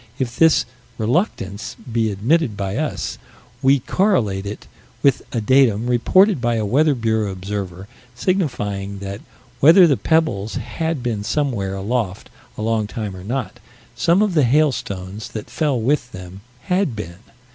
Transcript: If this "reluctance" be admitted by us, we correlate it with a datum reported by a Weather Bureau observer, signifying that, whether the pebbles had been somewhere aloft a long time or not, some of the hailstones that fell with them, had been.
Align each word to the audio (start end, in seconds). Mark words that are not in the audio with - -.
If 0.17 0.37
this 0.37 0.65
"reluctance" 0.97 1.75
be 1.75 2.09
admitted 2.11 2.57
by 2.57 2.75
us, 2.75 3.19
we 3.61 3.81
correlate 3.81 4.47
it 4.47 4.65
with 5.03 5.21
a 5.31 5.39
datum 5.39 5.85
reported 5.85 6.41
by 6.41 6.55
a 6.55 6.65
Weather 6.65 6.95
Bureau 6.95 7.31
observer, 7.31 7.87
signifying 8.15 8.97
that, 8.97 9.21
whether 9.59 9.85
the 9.85 9.97
pebbles 9.97 10.55
had 10.55 11.03
been 11.03 11.23
somewhere 11.23 11.75
aloft 11.75 12.31
a 12.57 12.63
long 12.63 12.87
time 12.87 13.15
or 13.15 13.23
not, 13.23 13.59
some 13.93 14.23
of 14.23 14.33
the 14.33 14.43
hailstones 14.45 15.27
that 15.33 15.51
fell 15.51 15.79
with 15.79 16.11
them, 16.13 16.41
had 16.61 16.95
been. 16.95 17.19